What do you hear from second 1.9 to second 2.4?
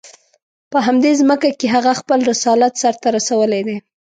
خپل